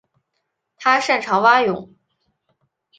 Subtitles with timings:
[0.77, 1.93] 他擅长蛙泳。